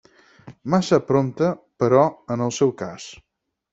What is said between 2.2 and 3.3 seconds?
en el seu cas.